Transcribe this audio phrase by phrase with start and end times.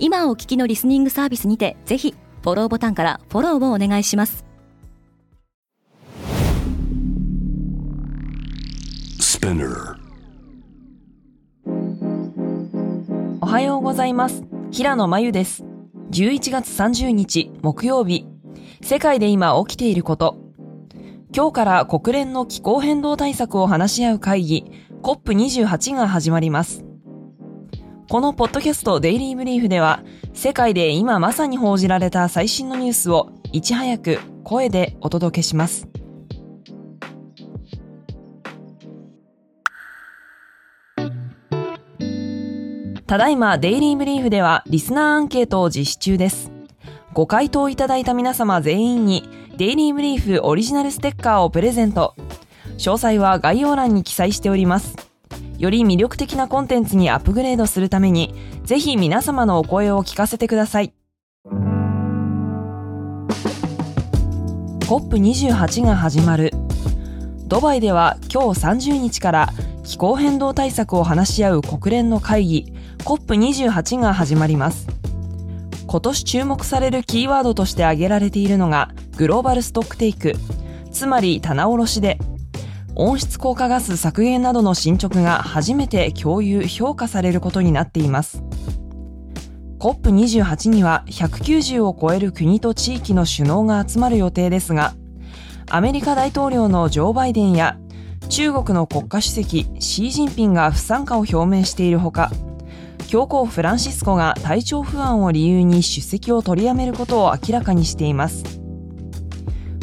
[0.00, 4.44] 今お聞きのリスニングサービスにてぜひフォローボタンからフォローをお願いします。
[13.40, 14.44] おはようございます。
[14.70, 15.64] 平野真由です。
[16.10, 18.26] 11月30日木曜日。
[18.82, 20.48] 世界で今起きていること。
[21.34, 24.64] 今日から国連の気候変動対策を話し合う会議
[25.02, 26.87] COP28 が始まります
[28.10, 35.86] このポッドキャストデイリーブリーフでは、世界で今まさに報じられた最新のニュースをいち早く声でお届けします。
[43.06, 46.50] ただいまデイリーブリーフではリスナーアンケートを実施中です。
[47.12, 52.14] ご回答いただいた皆様全員にデイリーブリーフオリジナルステッカーをプレゼント。
[52.78, 55.07] 詳細は概要欄に記載しております。
[55.58, 60.94] より魅力的なコンテンツにアップグレードするために、ぜひ皆様のお声を聞かせてください。
[64.80, 66.52] COP28 が始まる。
[67.48, 69.48] ドバイでは今日30日から
[69.82, 74.86] 気候変動対策を話し合う国連の会議 COP28 が始まります。
[75.88, 80.34] 今年注目されるキーワードとして挙げられているのがグローバルストックテイク、
[80.92, 82.18] つまり棚卸しで
[83.00, 88.42] 温室効果ガス削減などの進捗が初めて共有・評価されることになっています。
[89.78, 94.94] COP28 には190を超える国と地域の首脳が集まる予定ですが、
[95.70, 97.78] アメリカ大統領のジョー・バイデンや
[98.28, 102.32] 中国の国家主席シー・ジンピンが不参加を表明しているほか、
[103.06, 108.60] 教皇フランシスコが体調不安を理由に出席を取りやめることを明らかにしています。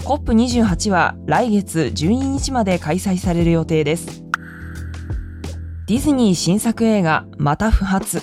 [0.05, 4.23] COP28 は来月12日まで開催される予定です。
[5.87, 8.21] ディズニー新作映画また不発。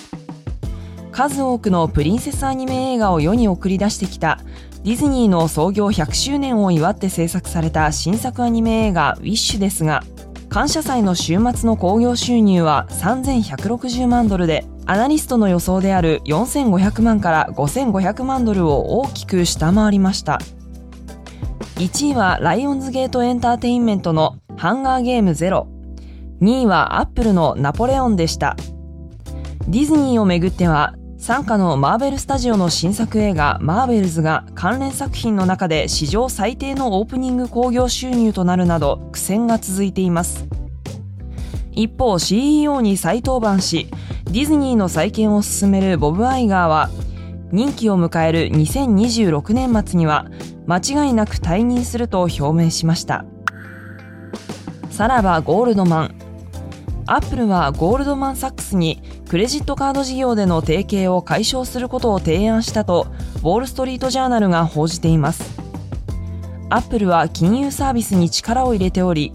[1.11, 4.39] 数多くのプリンセスアニメ映画を世に送り出してきた
[4.85, 10.03] ディズニーの創業100周年を祝って制作された新作アニメ映画ウィッシュですが、
[10.47, 20.39] 感謝祭の週末の興行収入は3160万ドルで、アナリストの予想である4500万から5500万ドルを大きく下回りました。
[21.77, 25.67] 1位はライオンズゲートエンターテインメントのハンガーゲームゼロ。
[26.41, 28.55] 2位はアップルのナポレオンでした。
[29.67, 40.45] ディズニーをめぐっては、傘下のマーベルスタジオの新作映画マーベルズが関連作品の中で史上最低のオープニング興行収入となるなど苦戦が続いています。
[41.71, 43.87] 一方 CEO に再登板し、
[44.25, 46.89] ディズニーの再建を進めるボブ・アイガーは、
[47.53, 50.25] 任期を迎える2026年末には
[50.65, 53.25] 間違いなく退任すると表明しました。
[54.89, 56.15] さらばゴールドマン。
[57.05, 63.05] アップルはゴールドマン・サックスにクレジットカード事業での提携を解消することを提案したと
[63.35, 65.55] ウォール・ストリート・ジャーナルが報じています。
[66.71, 69.31] アップルは金融サービスに力を入れており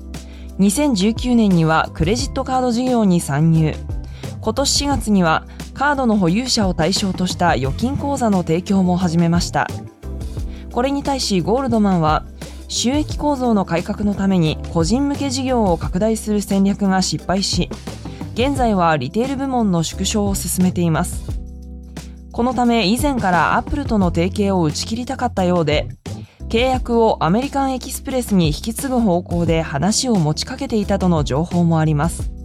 [0.59, 3.77] 2019年にはクレジットカード事業に参入。
[4.41, 5.47] 今年4月には
[5.79, 9.69] カードの保有者を対象とした預金口座の提供も始めました。
[10.73, 12.25] これに対しゴールドマンは
[12.67, 17.71] 収益構造の改革のために個人向け事業を拡大する戦略が失敗し
[18.35, 21.25] 現在はリテール部門の縮小を進めています。
[22.33, 25.87] このため以前からアップルとの提携を打ち切りたかったようで
[26.49, 32.38] 契約をアメリカンエキスプレスに引き継ぐ方向で話を持ちかけていたとの情報もあります。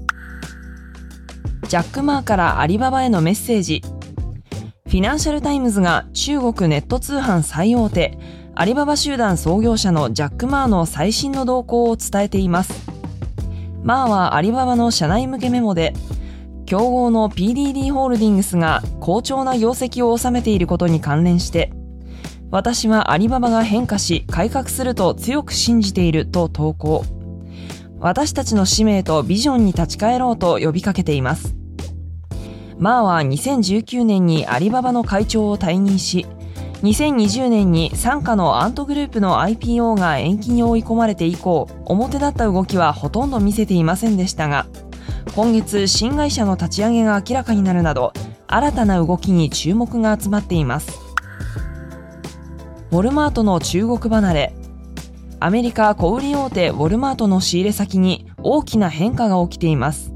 [1.74, 3.82] ジャック・マーからアリババへのメッセージ
[4.86, 8.16] フィナンシャルタイムズが中国ネット通販最大手、
[8.54, 12.88] アリババ集団創業者のジャック・マーの最新の動向を伝えています。
[13.82, 15.96] マーはアリババの社内向けメモで、
[16.68, 21.74] 競合の PDD ホールディングスが好調な業績を収めていることに関連して、
[22.52, 27.04] 私はアリババが変化し改革すると強く信じていると投稿。
[27.98, 31.63] 私たちの使命とビジョンに立ち返ろうと呼びかけています。
[32.78, 36.26] マーは2019年にアリババの会長を退任し、
[36.82, 44.68] 2020年に傘下のアントグループの IPO が延期に追い込まれて以降、表立った動きはほとんど見せていませんでしたが、
[45.36, 48.14] 今月新会社の立ち上げが明らかになるなど、
[48.48, 51.04] 新たな動きに注目が集まっています。
[52.94, 54.54] ウォルマートの中国離れ
[55.40, 60.13] アメリカ小売大手ウォルマートの仕入れ先に大きな変化が起きています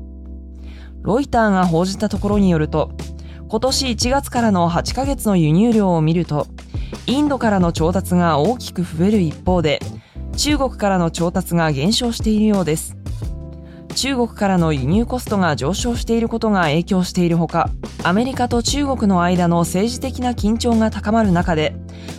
[1.08, 2.92] ロイターが報じたところによると
[3.48, 6.48] 今年1月からの8ヶ月の輸入量を見ると
[7.06, 9.80] インドからの調達が大きく増える一方で
[10.36, 12.98] 中国からの調達が減少しているようです。
[13.96, 17.72] 中国からの輸入コストが上昇していることが影響しているほか
[18.04, 21.76] アメリカと中国の間の政治的な緊張が高まる中で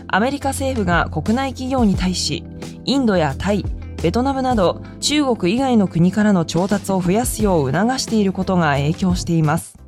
[0.09, 2.43] アメリカ政府が国内企業に対し
[2.85, 3.65] インドやタイ
[4.03, 9.79] ベトナムなど中国以外の国からの調達を増やすよう促していることが影響しています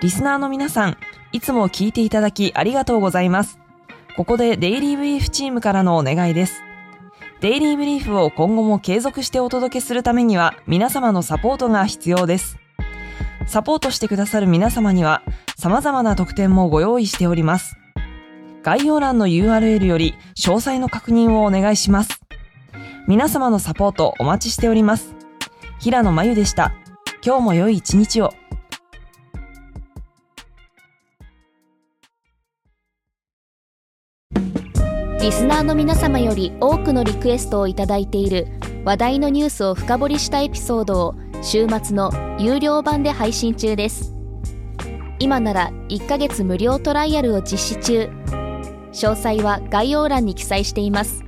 [0.00, 0.96] リスナーの皆さん
[1.32, 3.58] いつも聞いていただきありがとうございます
[4.16, 6.62] ここでデイリーブリーフチームからのお願いです
[7.42, 12.56] デイリーブリーフを今後も継続してお届けするためには皆様のサポートが必要です。
[13.48, 15.22] サポートしてくださる皆様には
[15.58, 17.76] 様々な特典もご用意しております。
[18.62, 22.20] 概要欄の URL より詳細の確認をお願いします。
[23.08, 25.14] 皆様のサポートお待ちしております。
[25.80, 26.72] 平野真由でした。
[27.24, 28.32] 今日も良い一日を。
[35.20, 38.48] リスナーの皆様より多くのリクエストをいただいている
[38.84, 42.10] 話題のニュースを深掘りしたエピソードを週末の
[42.40, 44.12] 有料版で配信中です
[45.20, 48.10] 今なら1ヶ月無料トライアルを実施中
[48.92, 51.24] 詳細は概要欄に記載しています。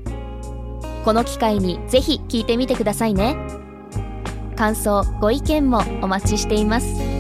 [1.05, 3.37] この機会にぜひ聞いてみてくださいね。
[4.57, 7.14] 感想ご意見もお待ちしています。